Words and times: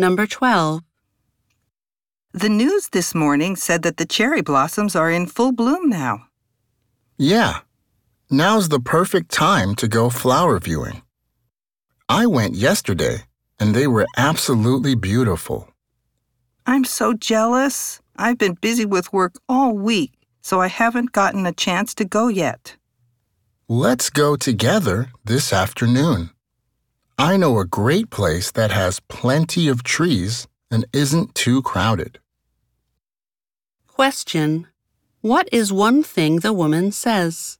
Number 0.00 0.26
12. 0.26 0.80
The 2.32 2.48
news 2.48 2.88
this 2.88 3.14
morning 3.14 3.54
said 3.54 3.82
that 3.82 3.98
the 3.98 4.06
cherry 4.06 4.40
blossoms 4.40 4.96
are 4.96 5.10
in 5.10 5.26
full 5.26 5.52
bloom 5.52 5.90
now. 5.90 6.24
Yeah, 7.18 7.58
now's 8.30 8.70
the 8.70 8.80
perfect 8.80 9.30
time 9.30 9.74
to 9.74 9.86
go 9.86 10.08
flower 10.08 10.58
viewing. 10.58 11.02
I 12.08 12.24
went 12.24 12.54
yesterday 12.54 13.24
and 13.58 13.74
they 13.74 13.86
were 13.86 14.06
absolutely 14.16 14.94
beautiful. 14.94 15.68
I'm 16.64 16.84
so 16.84 17.12
jealous. 17.12 18.00
I've 18.16 18.38
been 18.38 18.54
busy 18.54 18.86
with 18.86 19.12
work 19.12 19.34
all 19.50 19.74
week, 19.74 20.12
so 20.40 20.62
I 20.62 20.68
haven't 20.68 21.12
gotten 21.12 21.44
a 21.44 21.52
chance 21.52 21.94
to 21.96 22.06
go 22.06 22.28
yet. 22.28 22.78
Let's 23.68 24.08
go 24.08 24.34
together 24.36 25.10
this 25.26 25.52
afternoon. 25.52 26.30
I 27.20 27.36
know 27.36 27.58
a 27.58 27.66
great 27.66 28.08
place 28.08 28.50
that 28.52 28.70
has 28.70 28.98
plenty 29.10 29.68
of 29.68 29.82
trees 29.82 30.48
and 30.70 30.86
isn't 30.94 31.34
too 31.34 31.60
crowded. 31.60 32.18
Question. 33.86 34.68
What 35.20 35.46
is 35.52 35.70
one 35.70 36.02
thing 36.02 36.36
the 36.36 36.54
woman 36.54 36.92
says? 36.92 37.58